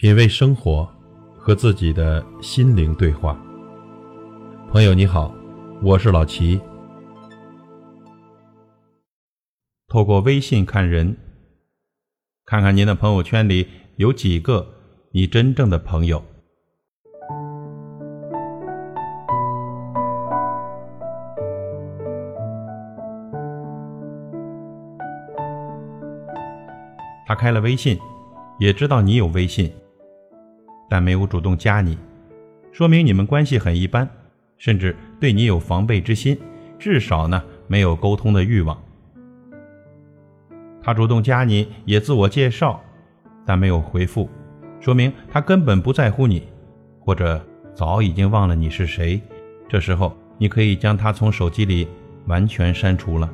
[0.00, 0.88] 品味生活，
[1.36, 3.38] 和自己的心灵对话。
[4.72, 5.30] 朋友你好，
[5.82, 6.58] 我是老齐。
[9.88, 11.14] 透过微信看人，
[12.46, 14.66] 看看您的朋友圈里有几个
[15.12, 16.24] 你真正的朋友。
[27.26, 27.98] 他开了微信，
[28.58, 29.70] 也知道你有微信，
[30.90, 31.96] 但没有主动加你，
[32.72, 34.06] 说明你们关系很一般，
[34.58, 36.36] 甚至对你有防备之心，
[36.80, 38.76] 至少呢没有沟通的欲望。
[40.82, 42.82] 他主动加你，也自我介绍，
[43.46, 44.28] 但没有回复，
[44.80, 46.42] 说明他根本不在乎你，
[46.98, 47.40] 或者
[47.72, 49.22] 早已经忘了你是谁。
[49.68, 51.86] 这时候，你可以将他从手机里
[52.26, 53.30] 完全删除了。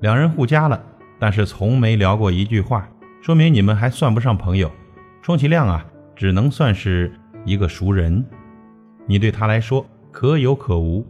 [0.00, 0.80] 两人互加了。
[1.22, 2.88] 但是从没聊过一句话，
[3.20, 4.70] 说明你们还算不上朋友，
[5.20, 5.84] 充其量啊，
[6.16, 7.12] 只能算是
[7.44, 8.24] 一个熟人。
[9.06, 11.04] 你对他来说可有可无。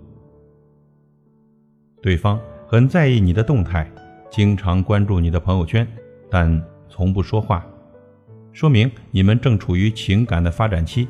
[2.03, 3.89] 对方很在意你的动态，
[4.29, 5.87] 经常关注你的朋友圈，
[6.29, 7.65] 但从不说话，
[8.53, 11.07] 说明你们正处于情感的发展期。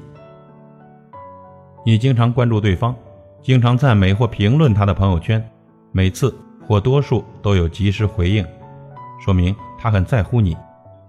[1.86, 2.94] 你经常关注对方，
[3.40, 5.42] 经常赞美或评论他的朋友圈，
[5.92, 6.34] 每次
[6.66, 8.44] 或多数都有及时回应。
[9.24, 10.54] 说明他很在乎你，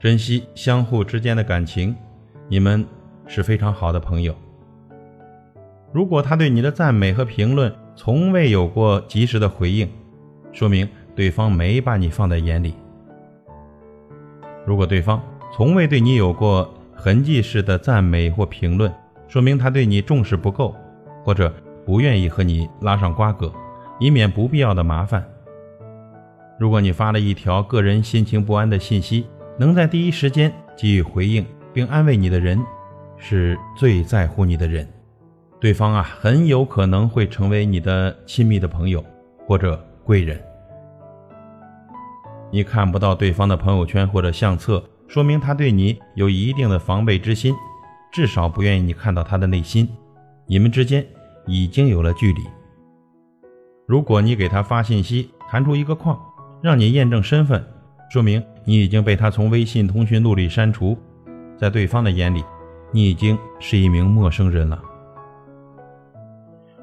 [0.02, 1.95] 珍惜相互之间的感情，
[2.47, 2.83] 你们
[3.27, 4.33] 是非常好的朋友。
[5.91, 9.88] 如果他对你的赞美和评论从未有过及时的回应，
[10.52, 12.73] 说明对方没把你放在眼里。
[14.66, 15.21] 如果对方
[15.53, 18.91] 从未对你有过痕迹式的赞美或评论，
[19.27, 20.75] 说明他对你重视不够，
[21.23, 21.53] 或者
[21.86, 23.53] 不愿意和你拉上瓜葛，
[23.99, 25.23] 以免不必要的麻烦。
[26.58, 29.27] 如果你发了一条个人心情不安的信息，
[29.62, 32.59] 能在第一时间给予回应并安慰你的人，
[33.16, 34.88] 是最在乎你的人。
[35.59, 39.05] 对方啊，很有可能会成为你的亲密的朋友
[39.45, 40.42] 或者贵人。
[42.50, 47.54] 你看不到对方的朋友圈或者相册，说明他对你有一定的防备之心，
[48.11, 49.88] 至少不愿意你看到他的内心。
[50.48, 51.05] 你们之间
[51.45, 52.42] 已经有了距离。
[53.86, 56.20] 如果你给他发信息，弹出一个框。
[56.64, 57.64] 让你验证身份，
[58.11, 60.98] 说明你已经被他从微信通讯录里删除，
[61.58, 62.44] 在对方的眼里，
[62.92, 64.77] 你已经是一名陌生人了。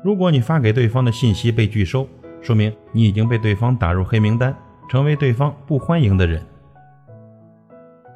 [0.03, 2.09] 如果你发给对方的信息被拒收，
[2.41, 4.57] 说明你已经被对方打入黑名单，
[4.89, 6.43] 成为对方不欢迎的人。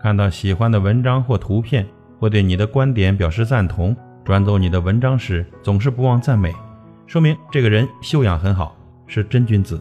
[0.00, 1.86] 看到喜欢的文章或图片，
[2.18, 6.50] 或对你的观点表示赞同，转走你的文章时总是不忘赞美，
[7.06, 8.74] 说明这个人修养很好，
[9.06, 9.78] 是真君子。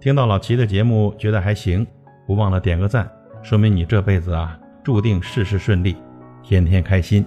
[0.00, 1.84] 听到老齐的节目觉得还行，
[2.30, 3.10] 不忘了点个赞，
[3.42, 5.96] 说明你这辈子啊注定事事顺利，
[6.44, 7.26] 天天开心。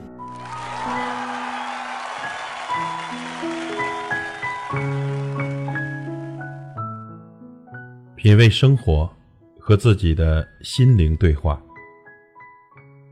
[8.16, 9.12] 品味生活，
[9.60, 11.62] 和自己的心灵对话。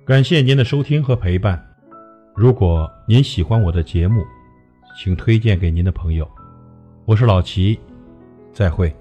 [0.05, 1.61] 感谢您的收听和陪伴。
[2.33, 4.23] 如果您喜欢我的节目，
[4.97, 6.25] 请推荐给您的朋友。
[7.03, 7.77] 我是老齐，
[8.53, 8.95] 再会。